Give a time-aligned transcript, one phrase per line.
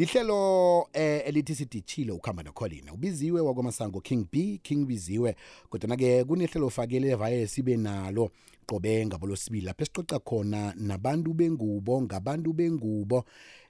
[0.00, 5.36] lihlelo eh elithi sidichile ukuhamba nocolina ubiziwe wakwamasango king b king biziwe
[5.68, 8.30] kodwa ke kunehlelo ufakele vaye sibe nalo
[8.66, 13.24] qobe ngabolosibili lapho esicoca khona nabantu bengubo ngabantu bengubo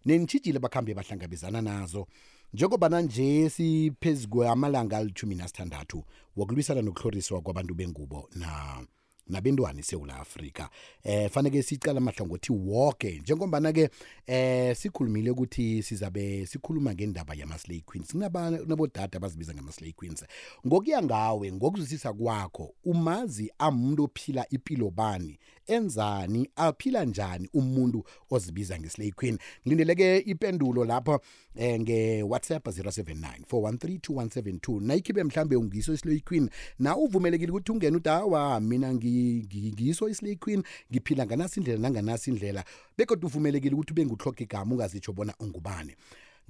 [0.04, 2.06] nenitshijile bakhambe bahlangabezana nazo.
[2.54, 6.04] Njengobana nje siphezu kwamalanga alithumi nasithandathu
[6.36, 8.86] wokulwisana nokuhloriswa kwabantu bengubo na?
[9.30, 10.68] Nabentwana eSouth Africa
[11.02, 13.90] eh fanele sicala amahlangothi wonke njengombana ke
[14.26, 18.12] eh sikhulumile ukuthi sizabe sikhuluma ngendaba yama slay queens.
[18.12, 20.24] Kunabodada abazibiza ngama slay queens.
[20.66, 25.38] Ngokuya ngawe ngokuzwisisa kwakho umazi amuntu ophila impilo bani?
[25.66, 26.50] Enzani?
[26.56, 29.38] Aphila njani umuntu ozibiza ngeslay queen?
[29.66, 31.20] Ngilindeleke ipendulo lapho.
[31.56, 36.50] Eh nge WhatsApp 079 4132172 nayikhibe mhlambe ungiso islay queen.
[36.78, 42.64] Na uvumelekile ukuthi ungene uthi hawa mina ngiso islay queen ngiphila nganasi indlela nanganasi indlela
[42.98, 45.94] bekodwa uvumelekile ukuthi ube nguhloga igama ungazitsho bona ungubani.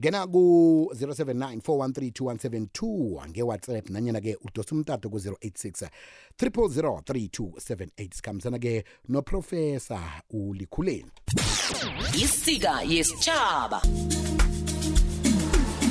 [0.01, 5.89] Ngena ku 0794132172 nge-whatsapp nanyana-ke udosa umtato ku-086
[6.39, 11.11] 3003278 sikhambisana-ke noprofesa ulikhuleni.
[12.17, 13.83] Isika yesitshaba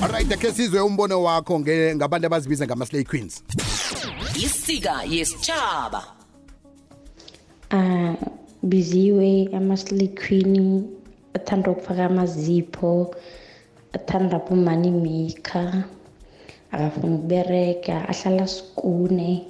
[0.02, 3.44] alright akhe sizwe umbono wakho ngabantu abazibiza ngama-slay queens.
[4.36, 6.04] Isika yesitshaba
[7.72, 8.16] uh,
[8.64, 10.88] biziwe ama-slay queen
[11.34, 13.16] athanda ukufaka amazipho
[13.94, 15.84] athanda bomani maker
[16.72, 19.46] akafuna ukubereka ahlala sikune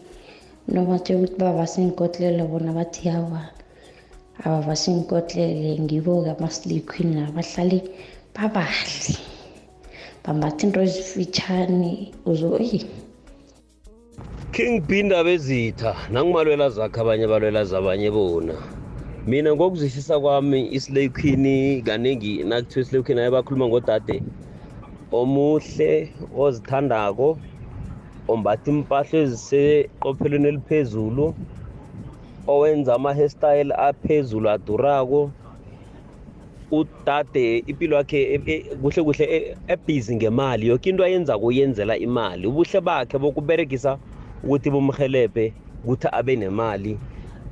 [0.68, 3.42] nobathe ukuthi babasenkotlelo bona bathi hawa
[4.44, 7.80] ababasenkotlele ngibo-ke ama-slay queen abahlali
[8.34, 9.39] babahle
[10.24, 12.86] bambatha into ezifitshane uzoyi
[14.52, 18.56] king b indaba ezitha nangumalwela zakhe abanye balwela zabanye bona.
[19.28, 21.46] Mina ngokuzwisisa kwami islay queen
[21.84, 24.18] kaningi nakuthiwa islay queen aye bakhuluma ngodade
[25.12, 25.92] omuhle
[26.44, 27.38] ozithandako
[28.28, 31.26] ombatha impahla eziseqophelweni eliphezulu
[32.48, 35.32] owenza ama-hairstyle aphezulu adurako
[36.72, 38.40] udade impilo yakhe
[38.82, 40.68] kuhle kuhle ebhizi ngemali.
[40.68, 42.48] Yoke into ayenza kuyenzela imali.
[42.48, 43.98] Ubuhle bakhe bokuberegisa
[44.44, 45.54] ukuthi bumhelebhe
[45.84, 46.98] ukuthi abe nemali.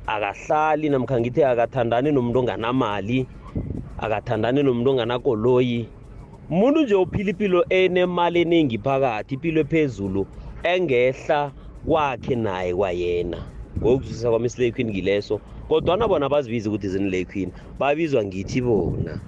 [0.06, 3.26] Akahlali namkha ngithi akathandani nomuntu onganamali
[3.98, 5.86] akathandani nomuntu onganakoloyi.
[6.50, 10.26] Umuntu nje uphila impilo enemali eningi phakathi impilo ephezulu
[10.62, 11.52] engehla
[11.86, 13.57] kwakhe naye kwayena.
[13.78, 19.20] Ngokuzwisisa kwami islay queen ngileso kodwana bona bazibizi ukuthi zinilay queen babizwa ngithi bona.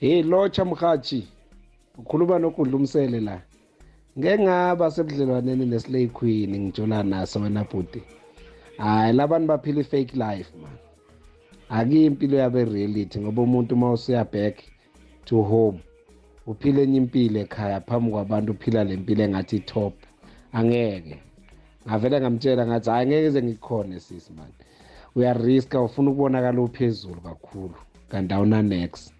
[0.00, 1.28] Hey lotsha mhathi
[1.98, 3.42] ukhuluma nokudla umsele la.
[4.18, 8.02] Ngeke ngaba sebudlelwaneni neslay queen ngitshola naso wena bhuti.
[8.76, 10.78] Hayi labantu baphila i-fake life man.
[11.68, 14.62] Akiyo impilo yabo reality ngoba umuntu uma usuya back
[15.24, 15.78] to home
[16.46, 19.94] uphila enye impilo ekhaya phambi kwabantu uphila le mpilo engathi top.
[20.52, 21.18] Angeke.
[21.86, 24.52] Ngavele ngamtshela ngathi hayi ngeke ze ngikhone sisi man.
[25.16, 27.74] Uyariska ufuna ukubonakala uphezulu kakhulu
[28.10, 29.14] kanti awuna-next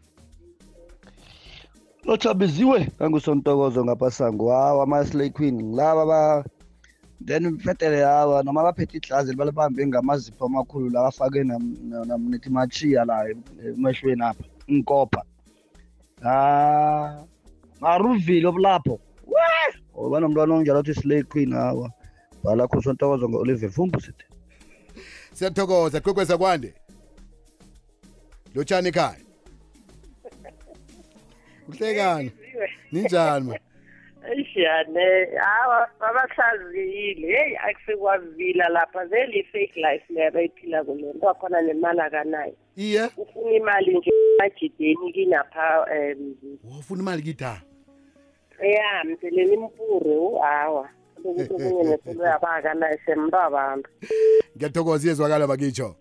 [2.05, 6.45] lotshabiziwe ngangusontokozo ngaphasango hawa ama-slay queen ngilaba ba
[7.27, 13.29] then fetele hawa noma baphethe idlazi libalibambe ngamazipho amakhulu la bafake nethi machiya la
[13.65, 15.23] emehlweni apha inkopha.
[16.23, 17.25] Ha
[17.81, 19.01] maruvile obulapho
[19.97, 21.91] oba nomntwana onjalo othi slay queen hawa
[22.45, 24.25] balakho sontokozo ngo-oliver vumbu sithi
[25.33, 26.75] siyathokoza kwekweza kwande.
[28.55, 29.17] Lotshani ekhaya.
[31.69, 32.33] Uhlekani
[32.93, 33.59] ninjani ma?
[34.37, 35.07] Ishane
[35.37, 37.27] hawa babahlaziyile.
[37.27, 39.05] Hey akusekwavila lapha.
[39.07, 42.57] Vele i-fake life leyo abayiphila kule nto akhona nemali akanayo.
[42.77, 43.11] Iye?
[43.17, 46.37] Ufuna imali nje majideni kinapha um
[46.79, 47.63] ufuna imali kita
[48.61, 50.89] ya mseleni impure hawa.
[51.25, 53.89] Ukuthi omunye neselo yabakanayo semntu abantu
[54.57, 55.97] ngiyathokoza iyezwakala bakitsho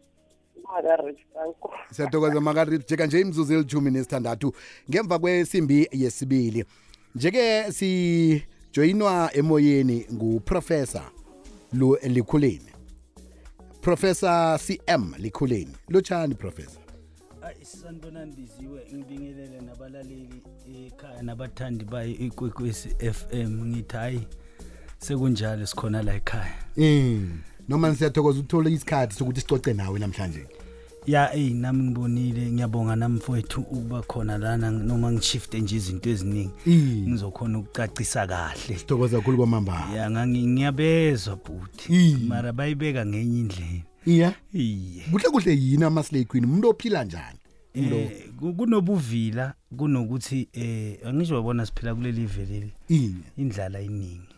[1.91, 4.53] siyathokoza makarip jeka nje imzuzu elithumi nesithandathu
[4.89, 6.65] ngemva kwesimbi yesibili
[7.15, 11.03] njeke sijoyinwa emoyeni nguprofesa
[12.03, 12.69] likhuleni.
[13.81, 15.75] Professor cm likhuleni.
[15.89, 16.83] Lotshani professor
[17.41, 20.43] ayi sanibonani biziwe ngibingelele nabalaleli
[20.85, 24.27] ekhaya nabathandi bayo ikwekwezi FM ngithi hayi
[25.03, 26.53] sekunjalo sikhona la ekhaya.
[26.77, 27.39] Mm
[27.69, 30.45] noma siyathokoza ukuthola isikhathi sokuthi sicoce nawe namhlanje.
[31.07, 36.51] Ya eyi nami ngibonile ngiyabonga nami mfowethu ukuba khona lana noma ngishifte nje izinto eziningi
[37.09, 38.77] ngizokhona ukucacisa kahle.
[38.77, 42.17] Sithokoza kakhulu kwamamba ya ngiyabezwa bhuti.
[42.27, 43.81] Mara bayibeka ngenye indlela.
[44.05, 44.33] Iya?
[44.53, 45.03] Iye.
[45.11, 46.45] Kuhle kuhle yini ama-slay queen?
[46.45, 47.37] Umuntu ophila njani?
[47.73, 48.09] Eh
[48.39, 52.69] ku- kunobuvila kunokuthi eh angisho wabona siphila kuleli vele.
[52.89, 54.32] Ini indlala iningi.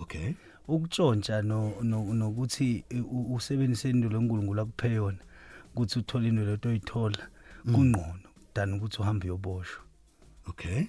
[0.00, 0.34] Okay.
[0.68, 2.84] Ukutshontsha no no- nokuthi
[3.30, 5.18] usebenzise indulo uNkulunkulu akuphe yona
[5.72, 7.28] ukuthi uthole indulo leto oyithola
[7.64, 9.82] kungqono than ukuthi uhambe uyoboshwa.
[10.46, 10.84] Okay.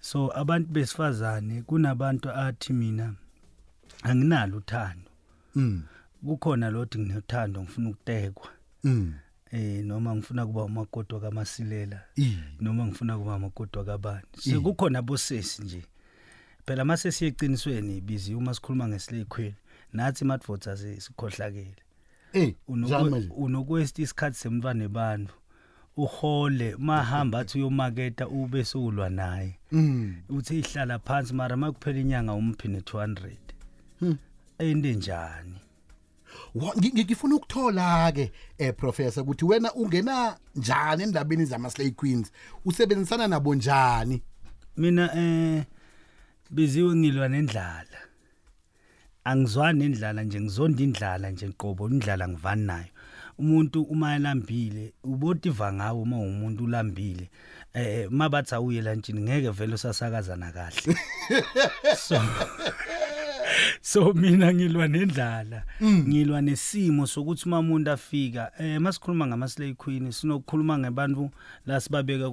[0.00, 3.14] So abantu besifazane kunabantu athi mina
[4.02, 5.10] anginalo uthando.
[5.54, 5.82] Mm.
[6.24, 8.48] Kukhona lothi nginothando ngifuna ukutekwa.
[8.84, 9.14] Mm.
[9.50, 12.00] Eh noma ngifuna kuba umakoti kamasilela
[12.60, 15.82] noma ngifuna kuba umakoti kabani sekukhona bosesi nje
[16.68, 19.54] phela mase siyeqinisweni bizi uma sikhuluma ngesilekhweli
[19.92, 21.82] nathi madvots asikhohlakele.
[22.32, 22.54] Eh
[23.36, 25.34] unokwesti isikhathi semntwana nebantu
[25.96, 29.58] uhole mahamba athi uyomaketa ube sokulwa naye.
[29.72, 30.16] Mm.
[30.28, 33.30] Uthi ihlala phansi mara makuphela inyanga umphi ne200
[34.00, 34.16] Hmm.
[34.58, 35.54] ende njani?
[36.56, 42.32] Ngifuna ukuthola ke eh professor ukuthi wena ungena njani endabeni zama slay queens?
[42.64, 44.22] Usebenzisana nabo njani?
[44.76, 45.64] Mina eh
[46.50, 47.98] biziwe ngilwa nendlala.
[49.24, 52.92] Angizwani nendlala nje ngizonda indlala nje qobo indlala ngivani nayo.
[53.38, 57.30] Umuntu uma elambile ubotiva ngawo uma umuntu ulambile
[57.74, 60.96] eh mabathi awuye lantshini ngeke vele usasakazana kahle.
[61.96, 62.16] So
[63.82, 65.62] so mina ngilwa nendlala.
[65.82, 71.30] Ngilwa nesimo sokuthi uma umuntu afika eh masikhuluma ngama slay queen sinokukhuluma ngebantu
[71.66, 72.30] la sibabeka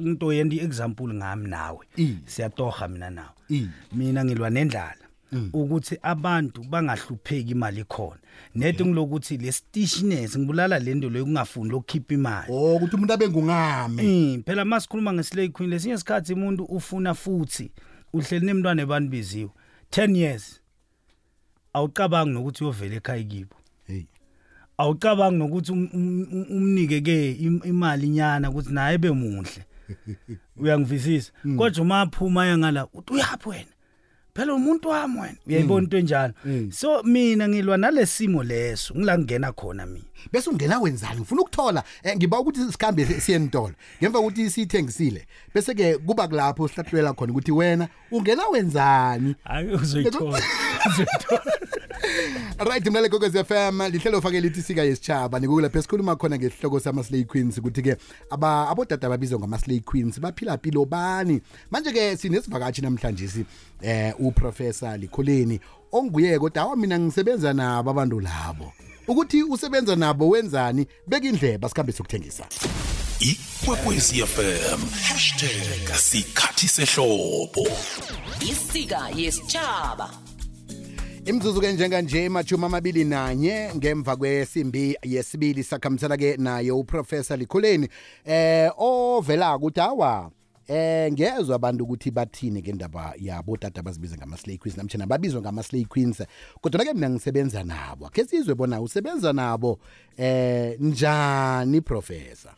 [0.00, 1.86] into yendi example ngami nawe.
[2.26, 3.34] Siyatoha mina nawe.
[3.92, 4.94] Mina ngilwa nendlala.
[5.52, 8.16] Ukuthi abantu bangahlupheki imali khona.
[8.54, 12.46] Nethi ngilokuthi le stishness ngibulala lento leyo kungafuni lokukhipha imali.
[12.52, 17.70] Oh ukuthi umuntu abe ngungame Mm, phela masikhuluma ngeslay queen lesinye isikhathi umuntu ufuna futhi
[18.12, 19.50] uhleli nemntwana ebantu beziwe
[19.90, 20.60] 10 years
[21.72, 23.56] awucabangi nokuthi uyovela ekhaya kibo.
[23.86, 24.02] Hey.
[24.78, 29.64] Awucabangi nokuthi um- um- um- umnike ke im- imali nyana ukuthi naye bemuhle.
[30.56, 31.32] Uyangivisisa.
[31.56, 33.72] Kodwa uma aphuma yangala uthi uyaphi wena?
[34.38, 35.36] Phela umuntu wami wena.
[35.46, 36.34] Uyayibona into enjalo?
[36.44, 36.72] Mm.
[36.72, 40.04] so mina ngilwa nalesimo leso ngila ngena khona mina.
[40.32, 41.20] Bese ungena wenzani?
[41.20, 46.68] Ngifuna ukuthola eh, ngiba ukuthi sikhambe siye entolo ngemva kokuthi sithengisile bese ke kuba kulapho
[46.68, 49.34] sihlahlulela khona ukuthi wena ungena wenzani?
[49.44, 50.28] Hayi uzoyithola.
[50.28, 50.67] Uzoyithola
[52.68, 57.04] right mnale gogos FM lihlelo fake lithi sika yesichaba nikule phela sikhuluma khona ngesihloko sama
[57.04, 57.96] slay queens ukuthi ke
[58.30, 61.40] aba abodada ababizwa ngama slay queens baphila impilo bani?
[61.70, 63.44] Manje ke sinesivakashi namhlanje si
[63.82, 65.60] eh uprofessor Likholeni
[65.92, 68.72] onguye kodwa mina ngisebenza nabo abantu labo.
[69.08, 70.86] Ukuthi usebenza nabo wenzani?
[71.06, 72.46] Beka indleba sikhambe sokuthengisa
[73.20, 74.80] ikwekwezi fm
[75.96, 77.66] #sikhathi sehlobo.
[78.40, 80.27] Isika yesitshaba.
[81.28, 87.88] Imzuzu ke njenganje emajumi amabili nanye ngemva kwesimbi yesibili sakhambisana ke naye uprofessor Likholeni
[88.24, 90.30] eh ovela ukuthi awa
[90.68, 95.40] eh ngezwe abantu ukuthi bathini ke indaba yabo tata bazibiza ngama slay queens namtjana babizwa
[95.40, 96.22] ngama slay queens
[96.60, 99.78] kodwa ke mina ngisebenza nabo ke sizwe bona usebenza nabo
[100.16, 102.52] eh njani professor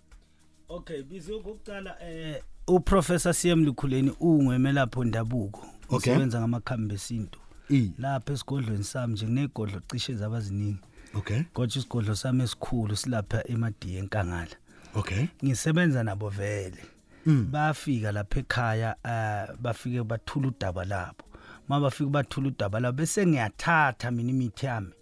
[0.69, 5.67] Okay, bizi ukuqala eh uprofessor CM Lukhuleni ungwemelapho ndabuko.
[5.89, 6.13] Okay.
[6.13, 7.41] Usebenza ngamakhambi esintu.
[7.71, 10.79] I Lapha esigodlweni sami nje kunegodlo cishe zabaziningi.
[11.15, 14.57] okay Kodwa isigodlo sami esikhulu silapha eMadiye enkangala.
[14.95, 16.85] okay Ngisebenza nabo vele.
[17.27, 21.25] Bafika lapha ekhaya eh bafike bathula udaba labo.
[21.69, 24.93] Mabafika bathula udaba labo bese ngiyathatha mina imithi yami.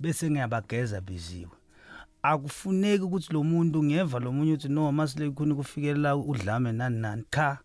[0.00, 1.50] Bese ngiyabageza biziwe.
[2.22, 7.24] akufuneki ukuthi lo muntu ngeva lo munye uthi no masile khona kufikelela udlame nani nani
[7.30, 7.58] cha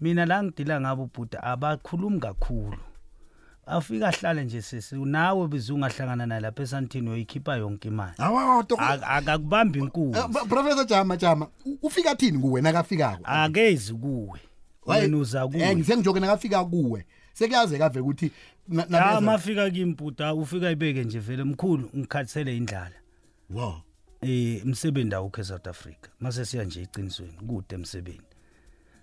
[0.00, 2.78] mina la ngidila ngabo ubhuda abakhulumi kakhulu
[3.66, 8.12] afika ahlale nje sisi nawe bizungahlangana naye lapha esantini uyikhipha yonke imali.
[9.02, 11.48] Akakubambi inkulu Eh, professor Jama Jama
[11.82, 13.20] ufika thini kuwe nakafikako?
[13.24, 14.40] Akezi kuwe.
[14.86, 17.06] Wena uza eh kuwe ngisengijoke nakafika kuwe.
[17.32, 18.30] Sekuyazeka vele ukuthi
[18.68, 22.94] na- mafika kimputa ufika ibeke nje vele mkhulu ngikhathele indlala.
[23.50, 23.74] Wow
[24.22, 26.08] eh umsebenzi awukho eSouth Africa.
[26.20, 28.20] Mase siya nje iqinisweni kude emsebenzi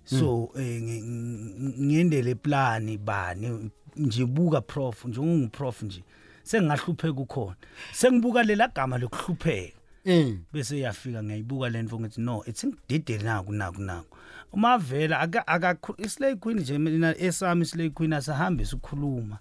[0.05, 3.69] so eh ngi- ngi- ngiendele plan bani?
[3.97, 6.03] Nje buka prof nje unguprof nje
[6.43, 7.55] sengahlupheka ukhona
[7.91, 9.77] sengibuka lela gama lokuhlupheka.
[10.05, 10.37] Eh.
[10.53, 14.17] Bese yafika ngiyayibuka lento ngithi no it's ngididele naku naku naku.
[14.51, 19.39] Uma vela aka aka islay queen nje mina esami islay queen asahambe sikhuluma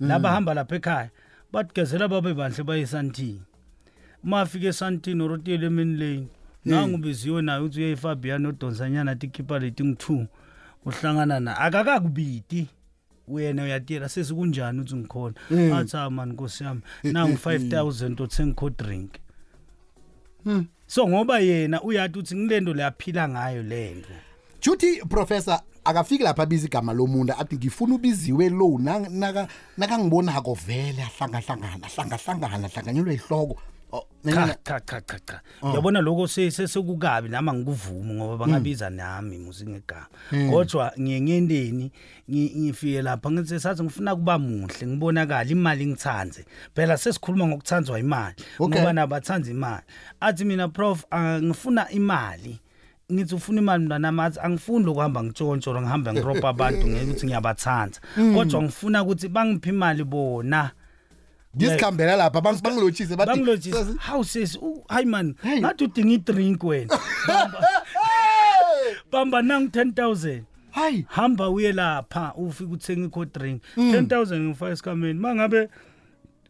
[0.00, 1.10] laba hamba lapha ekhaya
[1.52, 3.42] batigezela babe bandle bayesantini
[4.24, 6.28] uma afike esantini orotile emini lane
[6.64, 10.26] nangu biziwe naye uthi uyayifabian odonsanyana tikhipha leti ngi-two
[10.86, 12.68] uhlangana na akakakubidi
[13.30, 15.34] wena uyatiyela sesikunjani uthi ngikhona?
[15.76, 19.10] Athi ah man nkosi yami nangu 5000 othenga co drink.
[20.86, 24.08] So ngoba yena uyathi uthi ngilento leyaphila ngayo lento
[24.60, 30.54] Juthi professor akafiki lapha biza igama lomuntu athi ngifuna ubiziwe lo na- naka nakangibona ko
[30.54, 33.56] vele ahlanga hlangana hlanga hlangana hlanganyelwe ihloko
[33.92, 35.40] Oh, cha cha cha cha cha.
[35.62, 40.06] Uyabona lokho se- sesekukabi nama ngikuvumi ngoba bangabiza nami musingegama
[40.50, 41.92] kodwa ngiye ngendeni
[42.30, 46.44] ngi- ngifike lapha ngithi sathi ngifuna kuba muhle ngibonakala imali ngithanze.
[46.74, 49.82] Phela sesikhuluma ngokuthanzwa imali ngoba nabathanza imali.
[50.20, 51.04] Athi mina prof
[51.42, 52.60] ngifuna imali.
[53.12, 58.00] Ngithi ufuna imali mntwana athi angifuni lokuhamba ngitshontsho ngihambe ngiropa abantu ngekuthi ngiyabathanza
[58.34, 60.70] kodwa ngifuna ukuthi bangiphe imali bona.
[61.56, 65.60] Ngisikhambela lapha bang- bangilotshise bathi bangilotshisa "Sesi- hawu sesi u- hayi man Hey.
[65.60, 66.98] ngathi udinga idrink wena.
[69.12, 73.62] Bamba nangu 10000 hayi hamba uye lapha ufike uthenga ikho drink.
[73.76, 73.92] Mm.
[73.92, 75.68] 10000 ngifaka esikameni mangabe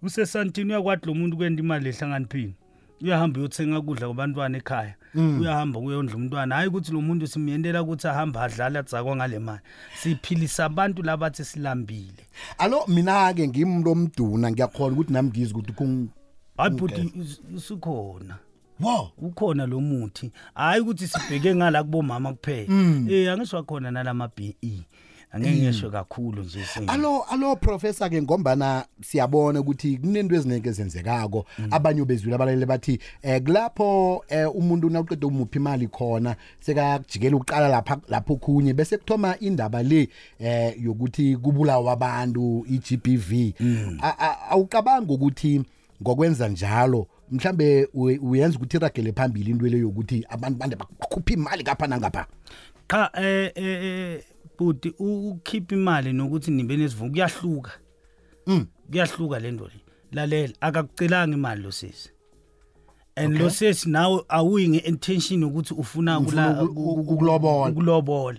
[0.02, 2.54] usesantini uyakwathi lo muntu kwenda imali ehlanganiphini
[3.02, 5.40] uyahamba uyothenga ukudla kwabantwana ekhaya Mm.
[5.40, 6.54] uyahamba kuyondla umntwana.
[6.54, 9.60] Hayi ukuthi lo muntu simyendela ukuthi ahambe adlala atsakwa ngale mali.
[9.96, 12.26] Siphilisa abantu labathi silambile.
[12.58, 16.08] Alo mina ke ngimntu omduna ngiyakhona ukuthi nami ngizwe ukuthi kung
[16.56, 17.12] hayi bhuti
[17.56, 18.36] usukhona.
[18.80, 20.30] Wow ukhona lo muthi.
[20.54, 22.68] Hayi ukuthi sibheke ngala kubomama kuphela.
[23.10, 24.84] Eh angisho khona nalama BE
[25.32, 31.44] angeke ngisho kakhulu nje singene alo alo professor ke ngombana siyabona ukuthi kunento ezineke ezenzekako.
[31.70, 37.98] Abanye bezwile abalele bathi eh kulapho eh, umuntu nawuqeda umuphi imali khona sekajikela uqala lapha
[38.08, 40.08] lapho khunye bese kuthoma indaba le
[40.40, 43.52] eh yokuthi kubulawa abantu iGBV
[44.02, 45.62] A- a- awucabanga ukuthi
[46.02, 51.64] ngokwenza njalo mhlambe uye- uyenza ukuthi iragele phambili into le yokuthi abantu bande bakhupha imali
[51.64, 52.26] kapha nangapha?
[52.88, 54.20] Cha eh
[54.60, 57.70] eh eh, bhuti u- ukhipha imali nokuthi nibe nesivumo kuyahluka.
[58.46, 58.66] Mm.
[58.90, 59.80] kuyahluka lento le.
[60.12, 62.10] Lalela akakucelanga imali lo sisi.
[63.16, 67.70] And lo sisi nawe awuyi nge-intention yokuthi ufuna ukulobola.
[67.70, 68.38] ukulobola.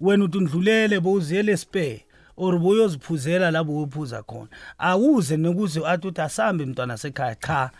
[0.00, 2.04] Wena uthi undlulele bowuziyele spare.
[2.38, 7.70] Or boyoziphuzela labo uyophuza khona awuze nokuze athi uthi asambe mntwana sekhaya cha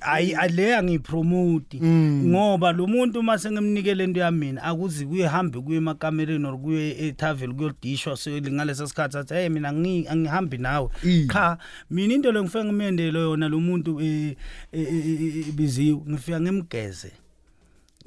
[0.00, 6.46] ayi ale angiyipromote ngoba lo muntu mase ngimnikele into yami mina akuzi kuyehambe kuye emakamereni
[6.46, 11.26] or kuye etaveli kuyodishwa selingalesa sikhathi athi hey mina angi- angihambi nawe Mm.
[11.32, 11.58] cha
[11.90, 14.36] mina into le ngifike ngimendele yona lo muntu eh,
[14.72, 17.12] eh, eh, eh, biziwe ngifika ngimgeze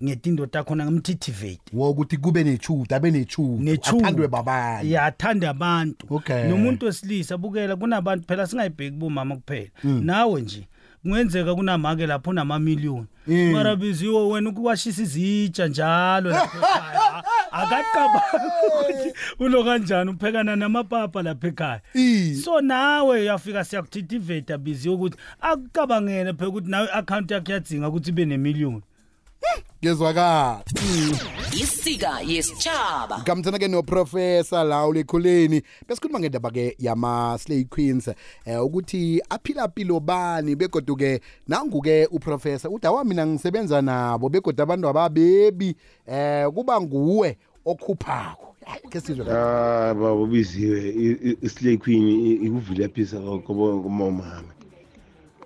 [0.03, 3.97] ngetindo takhona ngimtithivate wokuthi kube nechuda abe nechuda Nechuda.
[3.97, 6.07] athandwe babanye yathanda abantu.
[6.09, 6.43] Okay.
[6.47, 9.69] nomuntu wesilisa bukela kunabantu phela singayibheki bomama kuphela.
[9.83, 10.67] Nawe nje
[11.03, 13.05] kungenzeka kunamake lapho unamamiliyoni.
[13.27, 13.51] Mm.
[13.51, 21.47] mara biziwe wena ukuwashisa izitsha njalo lapha ekhaya akaqabanga ukuthi ulo kanjani uphekana namapapa lapha
[21.47, 21.81] ekhaya.
[21.93, 22.35] I.
[22.35, 28.25] so nawe uyafika siyakuthithiveta biziwe ukuthi akucabangele phela ukuthi nawe i-akhawunti yakho iyadzinga ukuthi ibe
[28.25, 28.81] nemiliyoni.
[29.83, 30.63] Ngezwakala
[31.53, 38.07] isika yesitshaba ngamthana ke noprofessor lawo lekhuleni besikhuluma ngendaba ke yama slay queens
[38.45, 44.29] eh ukuthi aphila pilo bani begodu ke nangu ke uprofessor uthi awa mina ngisebenza nabo
[44.29, 45.75] begodu abantu ababebi
[46.07, 49.31] eh kuba nguwe okhuphako Hayi, ke sizwe la.
[49.31, 50.79] Ah baba biziwe
[51.41, 52.03] islay queen
[52.43, 54.43] ikuvile phisa komama omama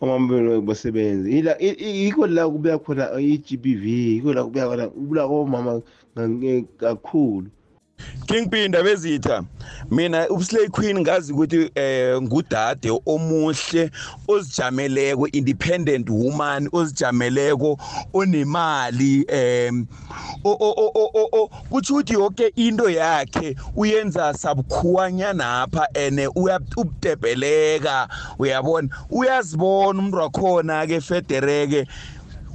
[0.02, 3.86] belo basebenza ila i- i- yikho la kubuya khona i-GBV
[4.18, 5.82] yikho la kubuya khona ubula komama
[6.18, 7.48] ngange- kakhulu.
[8.28, 9.44] Kingpin indaba ezitha
[9.92, 13.92] mina uslay queen ngazi ukuthi eh ngudade omuhle
[14.28, 17.78] ozijameleko independent woman ozijameleko
[18.14, 19.88] onemali em
[20.44, 20.76] o- o-
[21.34, 28.08] o- kuthi ukuthi yonke into yakhe uyenza sabukhuwanyana apha ene uyabutebheleka
[28.40, 31.86] uyabona uyazibona umuntu wakhona ke federeke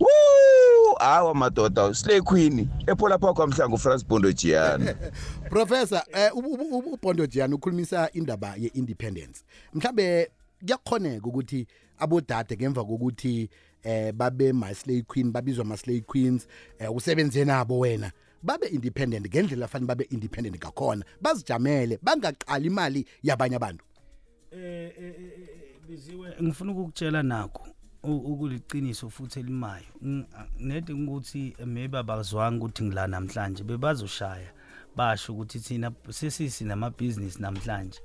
[0.00, 0.45] Woo!
[1.00, 4.86] Hawa madoda, Slay Queen, ephola phakho amhlangu France Bondo Gianni.
[5.50, 9.44] professor eh ubu- ubu- ubu- uBondo Jani ukhulumisa indaba yeindependence.
[9.74, 11.66] Mhlambe kuyakhoneka ukuthi
[11.98, 13.48] abodade ngemva kokuthi
[13.82, 16.46] eh babe my slay queen babizwa ma slay queens
[16.78, 18.12] eh usebenze nabo wena
[18.42, 21.04] babe independent ngendlela afanele babe independent ngakhona.
[21.20, 23.84] Bazijamele bangaqali imali yabanye abantu.
[24.52, 25.48] Eh eh, eh,
[25.88, 27.62] biziwe ngifuna ukukutshela nakho.
[27.62, 27.75] u-
[28.10, 29.86] ukuliqiniso futhi elimayo.
[30.02, 30.26] Ng-
[30.58, 34.50] nede ukuthi maybe abazwanga ukuthi ngila namhlanje bebazoshaya
[34.96, 38.00] basho ukuthi thina sesisi namabhizinisi namhlanje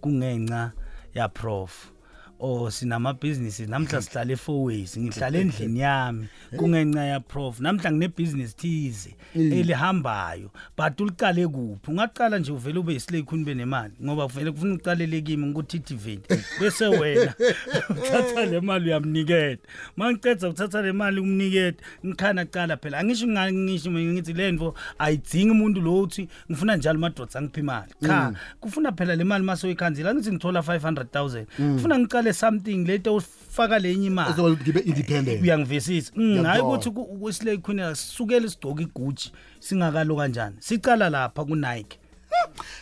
[0.00, 0.72] kungenxa
[1.14, 1.92] ya prof
[2.40, 10.50] or sinamabhizinisi namhla sihlala efourways ngihlala endlini yami kungenca ya prof namhla nginebusiness thize elihambayo
[10.76, 11.90] but uliqale kuphi?
[11.90, 16.86] Ungaqala nje uvele ube yislay queen benemali ngoba kuvele kufuna uqalele kimi ngikuthi activate bese
[16.86, 17.34] wena
[17.90, 19.58] uthatha le mali uyamnikela
[19.96, 22.98] mangiceda ukuthatha le mali umnikela ngikhana qala phela.
[22.98, 28.92] Angisho ngisho ngithi lento ayidzingi umuntu lo uthi ngifuna njalo madoda angiphi imali cha kufuna
[28.92, 31.44] phela le mali mase uyikhanzela ngithi ngithola 500000
[31.74, 34.34] kufuna ngiqale something leto ufaka lenye imali.
[34.36, 35.42] So ngibe independent.
[35.42, 36.12] Uyangivisisa.
[36.16, 36.68] Mm, hayi Ngiyakuzwa.
[36.68, 40.56] ukuthi ku- kwislay queen asukele isigqoka igucci singakalo kanjani?
[40.58, 41.96] Sicala lapha kunike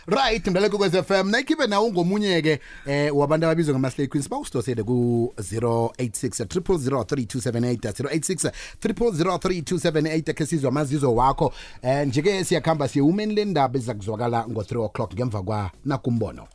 [0.06, 4.28] right mdaleko kwez FM nayikibe nawo ungomunye ke eh wabantu ababizwa ngama slay queens.
[4.30, 11.52] Bawusitosele ku 086 3003278 086 3003278 ke sizwa amazizo wakho.
[11.82, 16.46] Eh njeke siyakhamba siyewumeni lendaba ezakuzwakala ngo3 o'clock ngemva kwa nakumbono.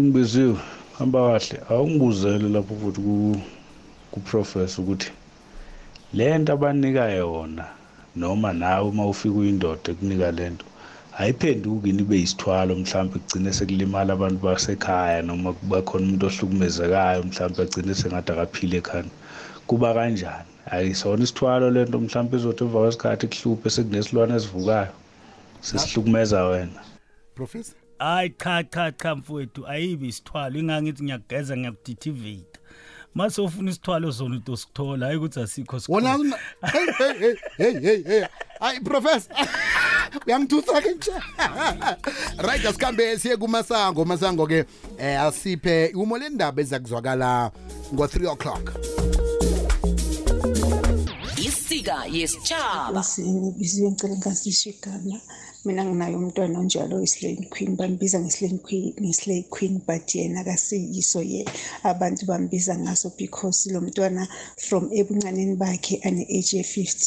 [0.00, 0.56] Ngibiziwe
[0.98, 3.14] hamba kahle awungibuzele lapho futhi ku
[4.12, 5.10] kuprofessor ukuthi
[6.16, 7.64] le nto abanika yona
[8.16, 10.66] noma nawe uma ufika uyindoda ekunika lento
[11.18, 17.94] ayiphenduki nibe yisithwalo mhlawumbe kugcine sekulimala abantu basekhaya noma kuba khona umuntu ohlukumezekayo mhlawumbe agcine
[18.00, 19.14] sengathi akaphile ekhanda.
[19.68, 20.50] Kuba kanjani?
[20.72, 24.94] Ayisona isithwalo lento mhlawumbe izothi emva kwesikhathi kuhluphe sekunesilwane esivukayo
[25.66, 26.80] sesihlukumeza wena.
[27.38, 30.58] Professor hayi cha cha cha mfowethu ayibi isithwalo.
[30.58, 32.60] Ingangithi ngiyageza ngiyakudithivita
[33.14, 36.38] mase ufuna isithwalo zona into sithola hayi ukuthi asikho wona una-
[36.72, 38.24] hey hey hey hey hey hey.
[38.60, 39.36] Ay professor
[40.26, 41.10] uyangithutha ke nje?
[42.48, 44.04] Right asikhambe siye kumasango.
[44.04, 44.64] Masango ke
[44.98, 47.50] eh asiphe umo lendaba ezakuzwakala
[47.94, 48.72] ngo3 o'clock.
[51.36, 53.04] Isika yesitshaba
[53.58, 55.20] biziwe ngicela ngazisho igama
[55.64, 61.40] mina nginayo umntwana onjalo oyislane queen bambiza ngeslane queen ngeslay queen but yena akasiyiso ye
[61.90, 64.22] abantu bambiza ngaso because lo mntwana
[64.66, 66.98] from ebuncaneni bakhe ane-age ye-15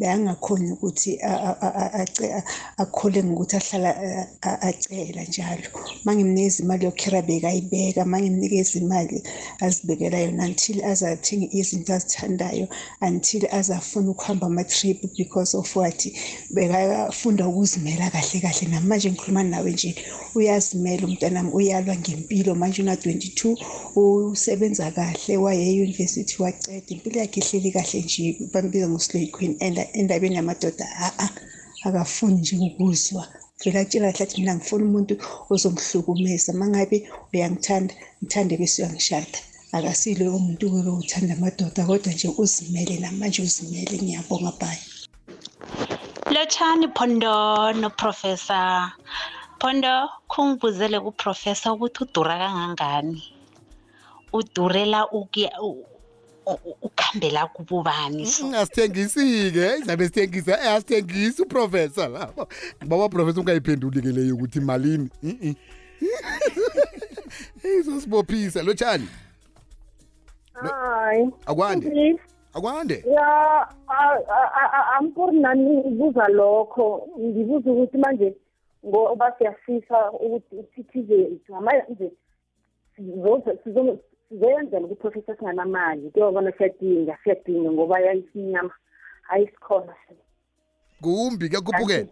[0.00, 2.44] beyangakhoni ukuthi a- a- a- a- ace- a-
[2.82, 5.68] akhole ngokuthi ahlala a- a- acela njalo.
[6.02, 9.18] Uma ngimnikeza imali yokhera bekayibeka uma ngimnikeza imali
[9.64, 12.66] azibekela yona until azathenga izinto azithandayo
[13.08, 16.00] until azafuna ukuhamba ama-trip because of what?
[16.54, 17.44] Bekafunda
[17.80, 18.68] ukuzimela kahle kahle.
[18.68, 19.94] Namanje ngikhuluma nawe nje
[20.34, 22.54] uyazimela umntanami uyalwa ngempilo.
[22.54, 23.56] Manje una-22
[23.96, 29.56] usebenza kahle waye eyunivesithi waceda impilo yakhe ihleli kahle nje bambiza ngoslay queen
[29.94, 31.28] endabeni yamadoda a-a
[31.86, 33.24] akafuni nje ukuzwa.
[33.64, 35.14] Vele atshela kahle athi mina ngifuna umuntu
[35.50, 36.98] ozongihlukumeza uma ngabe
[37.32, 39.38] uyangithanda ngithande bese uyangishada.
[39.72, 43.94] Akasilo umuntu webe uthanda amadoda kodwa nje uzimele namanje uzimele.
[44.02, 44.82] Ngiyabonga bhayi
[46.30, 48.92] lotshani phondo noprofessor
[49.60, 53.22] phondo khungibuzele kuprofessor ukuthi udura kangangani?
[54.32, 55.50] Udurela ukuya
[56.82, 58.22] ukhambela kububani
[58.56, 62.48] asithengisi-ke izabe sithengisa eh asithengisi uprofessor lapho
[62.86, 65.10] baba professor ungayiphenduli ke leyo ukuthi malini
[67.64, 69.08] izosibophisa lotshani.
[70.52, 72.18] Hayi akwande.
[72.54, 73.04] Akwande.
[73.10, 73.26] Ya
[73.88, 77.08] a- a- a- a- angikuri nani ngibuza lokho.
[77.18, 78.34] Ngibuza ukuthi manje
[78.86, 82.12] ngoba siyafisa ukuthi isithize ngamanje
[82.96, 86.10] sizo- sizo- sizoyenzela ukuprofesa singanamali.
[86.10, 88.74] Kuyobona siyadinga siyadinga ngoba yayisinyama
[89.22, 89.94] hayi sikhona
[91.02, 92.06] kumbi kuyakhuphukela.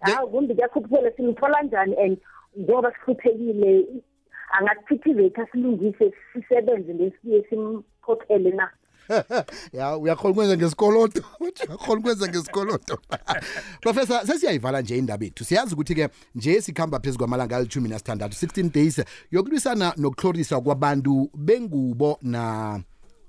[0.00, 1.10] Hawu kumbi kuyakhuphukela.
[1.16, 1.96] Simthola njani?
[1.96, 2.18] And
[2.56, 3.86] njengoba sihluphekile
[4.52, 8.70] angasithithivetha silungise sisebenze lesiye simkhokhele na?
[9.72, 11.22] ya uyakhona ukwenza ngesikoloto?
[11.40, 12.98] Uyakhona ukwenza ngesikoloto?
[13.80, 19.02] Professor sesiyayivala nje indaba ethu siyazi ukuthi-ke nje sikhamba phezu kwamalanga alithumi nasithandathu 16 days
[19.30, 22.80] yokulwisana nokuhloriswa kwabantu bengubo na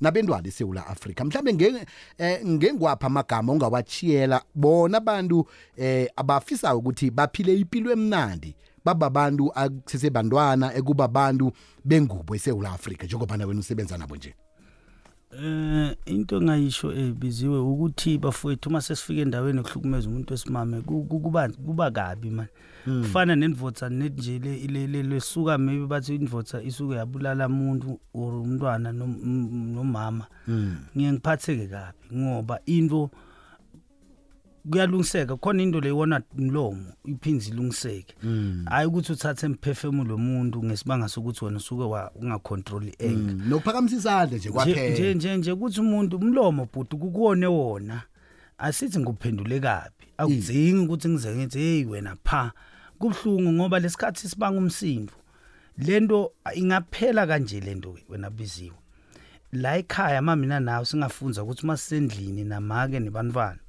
[0.02, 1.26] nabentwana esewula afrika.
[1.26, 1.86] Mhlawumbe nge-
[2.18, 8.56] eh, ngengwapha amagama ongawachiyela bona abantu eh abafisayo ukuthi baphile impilo emnandi
[8.86, 11.52] bababantu akusesebantwana ekubabantu
[11.86, 14.36] bengubo esewula afrika njengobana wena usebenza nabo nje.
[15.42, 21.50] Eh into engayisho ebiziwe ukuthi bafowethu uma sesifika endaweni ekuhlukumeza umuntu wesimame ku- ku- kuba
[21.50, 22.48] kuba kabi man
[22.86, 28.34] kufana nendvodza net nje le- le- le- lesuka maybe bathi indvodza isuke yabulala umuntu or
[28.34, 30.26] umntwana nomama.
[30.96, 33.10] Ngiye ngiphatheke kabi ngoba into
[34.70, 38.16] kuyalungiseka khona into leyibona mlomo iphinzi ilungiseke.
[38.66, 43.36] Hayi ukuthi uthathe emphefemulo womuntu ngesibanga sokuthi wena usuke wa- ungacontrol anger.
[43.48, 44.90] Nokuphakamisa isandla nje nje kwaphela.
[44.90, 48.02] Nje nje nje ukuthi umuntu umlomo bhuti kukuwone wona
[48.58, 50.06] asithi nguphendule kabi.
[50.18, 52.52] Akudzingi ukuthi ngize ngithi hey wena pha.
[53.00, 55.14] Kubhlungu ngoba lesikhathi sibanga umsindo.
[55.78, 58.76] Lento ingaphela kanje lento wena biziwe.
[59.52, 63.60] La ekhaya mamina nawe singafunza ukuthi masendlini namake nebantwana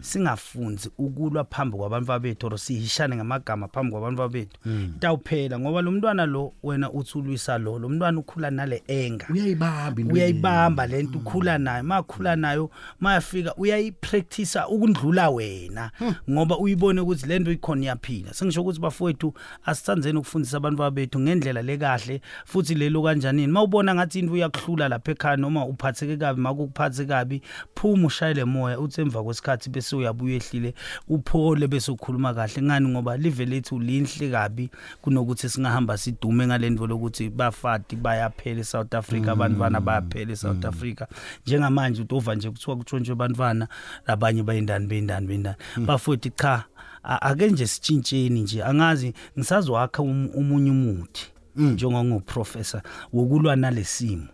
[0.00, 4.58] singafunzi ukulwa phambi kwabantu bethu or sihishane ngamagama phambi kwabantu bethu
[4.98, 9.26] tawuphela ngoba lo mntwana lo wena uthi ulwisa lo lo mntwana ukhula nale enga.
[9.30, 15.90] Uyayibamba uyayibamba lento ukhula nayo makhula nayo mayafika uyayipractice ukundlula wena
[16.30, 18.34] ngoba uyibone ukuthi lento ikhona iyaphila.
[18.34, 19.34] Sengisho ukuthi bafowethu
[19.64, 23.52] asithandzeni ukufundisa abantu bethu ngendlela lekahle futhi lelo kanjanini.
[23.52, 27.42] Mawubona ngathi into uyakuhlula lapha ekhaya noma uphatheke kabi makukuphathe kabi
[27.74, 30.74] phuma ushayele moya uthi emva kwesikhathi bese uyabuya ehlile
[31.08, 32.62] uphole bese ukhuluma kahle.
[32.62, 32.88] Ngani?
[32.88, 34.70] Ngoba live lethu linhle kabi
[35.02, 41.06] kunokuthi singahamba sidume ngalento lokuthi bafati bayaphela eSouth Africa abantwana bayaphela eSouth Africa.
[41.46, 43.68] Njengamanje utova nje kuthiwa kutshontshwe abantwana
[44.06, 46.64] labanye bayindani bendani bendani bafoti cha
[47.02, 54.26] ake nje sitshintsheni nje angazi ngisazwakha um- omunye umuthi njengongoprofessor wokulwa nalesimo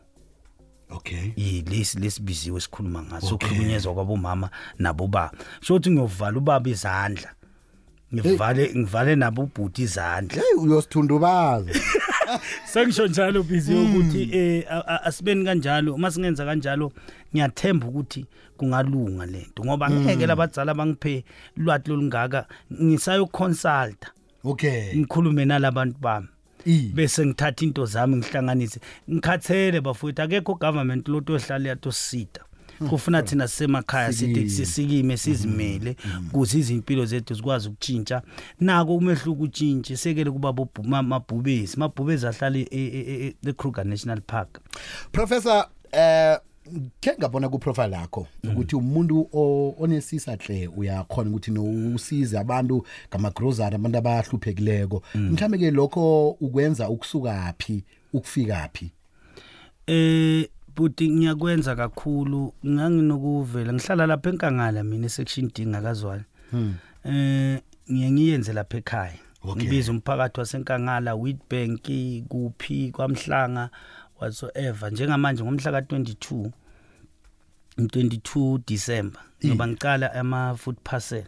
[0.90, 1.32] okay.
[1.36, 5.32] Yilesi lesibiziwe esikhuluma ngaso ukuhlukunyezwa kwabomama nabobaba.
[5.60, 7.34] Sho ukuthi ngiyovala ubaba izandla.
[8.14, 10.42] Ngivale ngivale nabo ubhuti izandla.
[10.42, 11.70] Hey uyosithundubaza.
[12.72, 16.92] Sengisho njalo busy ukuthi eh a- a- asibeni kanjalo uma singenza kanjalo
[17.34, 18.26] ngiyathemba ukuthi
[18.56, 21.24] kungalunga lento ngoba ngeke labadzala bangiphe
[21.56, 22.46] lwati lolungaka
[22.82, 24.06] ngisayo consult
[24.44, 24.96] okay.
[24.96, 26.28] Ngikhulume nalabantu bami.
[26.94, 32.40] Bese ngithatha into zami ngihlanganise ngikhathele bafowethu akekho government loto ohlala yatosita
[32.88, 34.50] kufuna thina sisemakhaya sithi Sikime.
[34.50, 35.96] sisikime sizimele
[36.32, 38.22] kuze izimpilo zethu zikwazi ukutshintsha
[38.60, 40.52] nako umehluko utshintshe sekele kuba
[41.02, 44.60] mabhubesi mabhubesi ahlala e- e- e- e-kruger national park
[45.12, 46.38] professor eh
[47.00, 53.30] ke ngabona ku profile lakho ukuthi umuntu o- onesisa hle uyakhona ukuthi nousize abantu ngama
[53.30, 58.92] grocery abantu abahluphekileko mhlambe ke lokho ukwenza ukusuka phi ukufika phi?
[59.86, 62.52] Eh buti ngiyakwenza kakhulu.
[62.66, 66.24] Nganginokuvela ngihlala lapha enkangala mina section D ngakazwani.
[67.04, 67.60] Eh
[67.92, 69.18] ngiye ngiyenze lapha ekhaya.
[69.42, 69.62] Okay.
[69.62, 71.88] ngibiza umphakathi wasenkangala Witbank
[72.28, 73.70] kuphi kwamhlanga.
[74.20, 74.92] Whatsoever.
[74.92, 76.50] Njengamanje ngomhla ka22
[77.78, 81.24] 22 December ngoba ngicala ama food parcel.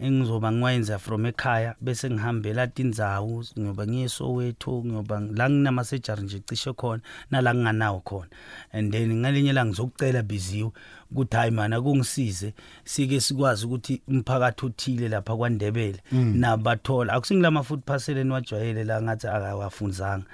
[0.00, 6.72] Engizoba ngiwayenza from ekhaya bese ngihambela tindzawo ngoba ngiyesowetho ngoba la nginama surgery nje cishe
[6.72, 8.28] khona nala nginganawo khona.
[8.72, 10.70] And then ngalinye la ngizokucela biziwe
[11.10, 12.54] ukuthi hayi mana kungisize
[12.84, 16.00] sike sikwazi ukuthi umphakathi othile lapha kwaNdebele.
[16.12, 20.24] Nabathola akusingilama food parcel eniwajwayele la ngathi akawafunzanga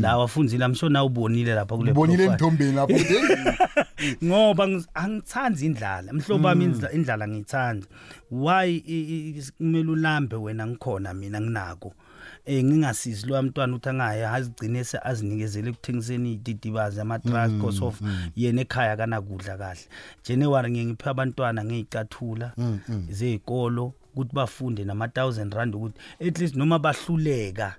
[0.00, 2.32] la wafunzile amsho na ubonile lapha kule ubonile profile.
[2.32, 2.94] entombeni lapho
[4.24, 6.12] ngoba angithandi indlala.
[6.12, 7.86] Mhlobo wami indla- indlala ngiyithanda.
[8.30, 8.80] Why
[9.58, 11.94] kumele ulambe wena ngikhona mina nginako?
[12.44, 18.00] Eh ngingasizi lo mntwana uthi angaya azigcine azinikezele ekuthengiseni ididibazi ama truck because of
[18.36, 19.80] yena ekhaya kanakudla kahle.
[20.24, 22.52] January ngiye ngiphe abantwana ngezicathula
[23.10, 27.76] zezikolo ukuthi bafunde nama 1000 rand ukuthi at least noma bahluleka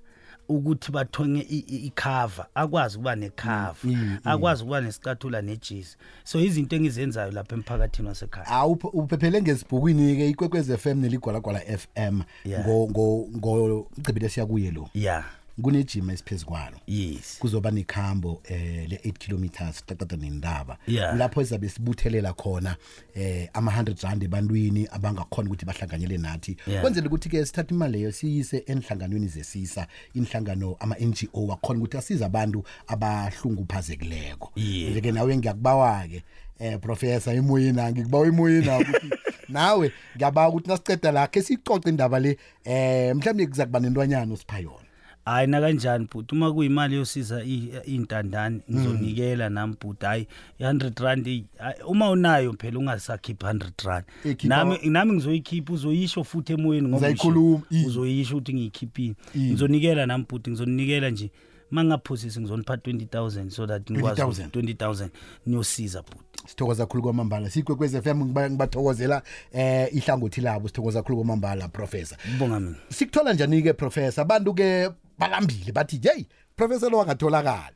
[0.49, 3.75] ukuthi bathonye i- i- icover akwazi ukuba necover
[4.23, 5.97] akwazi ukuba nesicathula nejezi.
[6.23, 8.47] So izinto engizenzayo lapha emphakathini wasekhaya.
[8.47, 12.65] Awu uphephele ngezibhukwini ke ikwekwez FM neligwalagwala FM Yeah.
[12.67, 14.89] ngo ngo ngo mcibile siyakuye lo.
[14.93, 15.25] Yeah.
[15.61, 21.17] Kunejima esiphezkwalo yes kuzoba nekhambo eh le 8 kilometers taqeda nendaba Yeah.
[21.17, 22.75] lapho izabe sibuthelela khona
[23.15, 26.81] eh ama 100 rand ebantwini abangakhona ukuthi bahlanganyele nathi Yeah.
[26.81, 32.25] kwenzela ukuthi ke sithatha imali leyo siyise enhlanganweni zesisa inhlangano ama NGO wakhona ukuthi asiza
[32.25, 34.91] abantu abahlunguphazekileko Yeah.
[34.91, 36.23] nje ke nawe ngiyakubawa ke
[36.59, 39.09] eh professor emoyeni ngikubawa emoyeni ukuthi
[39.49, 44.82] nawe ngiyabawa ukuthi nasiceda la ke sicoce indaba le eh mhlawumbe kuzakuba nentwanyana usipha yona
[45.25, 46.35] hayi na kanjani bhuti?
[46.35, 50.05] Uma kuyimali yosiza i- iy'ntandane ngizonikela nami bhuti.
[50.05, 50.27] Hayi
[50.59, 54.05] i-hundred rand eyi, hayi, uma unayo phela ungasakhiphi hundred rand.
[54.25, 59.15] Ikhipha- nami nami ngizoyikhipha uzoyisho futhi emoyeni ngoba Uzayikhuluma, usho- i- uzoyisho ukuthi ngiyikhiphile.
[59.37, 61.31] Ngizonikela nami bhuti ngizonikela nje.
[61.71, 64.49] Mangingaphosisi ngizonipha 20000 so that ngikwazi 20,000.
[64.49, 65.09] 20000
[65.45, 66.19] niyosiza bhuti.
[66.47, 67.49] Sithokoza kakhulu kwamambala.
[67.49, 69.21] Sikwekwez FM ngiba- ngibathokozela
[69.53, 70.67] eh ihlangothi labo.
[70.67, 72.17] Sithokoza kakhulu kwamambala professor.
[72.35, 72.75] Ubonga mina.
[72.89, 74.21] Sikuthola njani ke professor?
[74.21, 74.89] Abantu ke
[75.27, 77.73] balambile bathi hey professor lo wangatholakala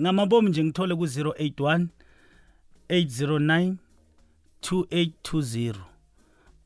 [0.00, 1.86] ngamabomu nje ngithole ku-081
[2.88, 3.74] 809
[4.62, 5.74] 2820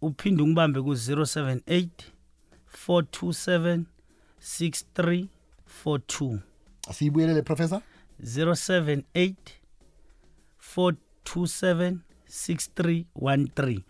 [0.02, 1.88] uphinde ungibambe ku-078
[2.88, 3.82] 427
[4.40, 6.38] 6342
[6.88, 7.80] asiyibuyelele professor?
[8.22, 9.34] 078
[10.76, 11.96] 427
[12.28, 13.80] 6313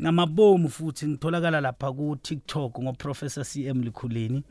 [0.00, 4.42] ngamabomu futhi ngitholakala lapha ku TikTok ngoprofessor CM Likhuleni.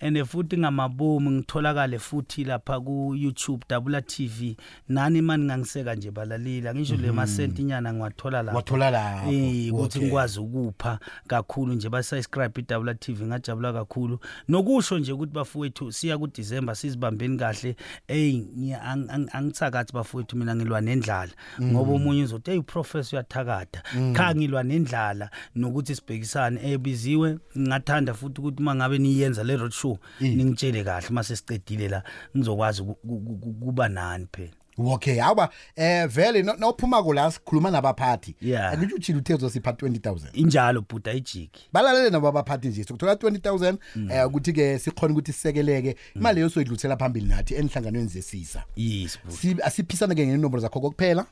[0.00, 4.56] And futhi ngamabomu ngitholakale futhi lapha ku YouTube Double TV
[4.88, 7.16] nani mani ngangiseka nje balalila ngisho le Mhm.
[7.16, 10.02] masenti nyana ngiwathola lapha Wathola lapho, eh ukuthi okay.
[10.02, 15.92] ngikwazi ukupha kakhulu nje ba subscribe i Double TV ngajabula kakhulu nokusho nje ukuthi bafowethu
[15.92, 17.76] siya ku December sizibambeni kahle
[18.08, 21.72] hey ngiya- ang- ang- angithakathi bafowethu mina ngilwa nendlala Mm.
[21.72, 24.14] ngoba omunye uzothi hey professor uyathakatha Mm.
[24.16, 30.84] cha ngilwa nendlala nokuthi sibhekisane ebiziwe ngingathanda futhi ukuthi mangabe niyenza le road show ningitshele
[30.84, 32.02] kahle mase siqedile la
[32.36, 34.50] ngizokwazi uku- uku- uku- kuba nani phela.
[34.78, 38.34] Okay awuba eh vele no- nawuphuma ko la sikhuluma nabaphathi.
[38.40, 38.72] Yeah.
[38.72, 43.76] angithi utshilo uthe uzosipha 20000 injalo bhuda ijiki balalele nabo abaphathi nje sokuthola 20000
[44.10, 45.96] eh ukuthi ke sikhona ukuthi sisekeleke.
[46.16, 48.64] Imali leyo soyidlulisela phambili nathi enhlanganweni zesisa.
[48.76, 51.26] Yes Si- asiphisane ke ngenombolo zakho kokuphela?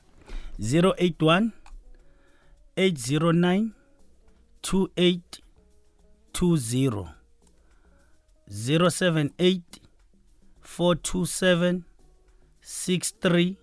[0.60, 1.50] 081
[2.76, 3.68] 809
[4.62, 7.06] 2820
[8.52, 9.60] 078
[10.78, 11.80] 427
[12.62, 13.56] 6313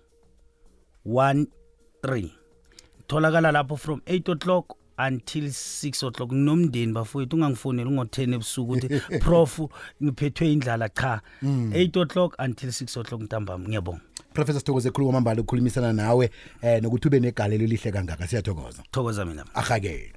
[3.06, 6.32] tholakala lapho from 8 o'clock until 6 o'clock.
[6.32, 9.60] Nginomndeni bafowethu ungangifoneli ngo-10 ebusuku ukuthi prof
[10.02, 11.20] ngiphethwe indlala cha.
[11.42, 11.72] Mm.
[11.74, 14.00] 8 o'clock until 6 o'clock ntambama ngiyabonga.
[14.32, 16.30] Professor sithokoze khulu kwamambala ukukhulumisana nawe
[16.62, 18.26] eh nokuthi ube negalelo elihle kangaka.
[18.26, 18.82] Siyathokoza.
[18.90, 19.44] Thokoza mina.
[19.54, 20.12] Ahakele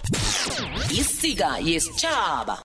[0.92, 2.60] isika yesitshaba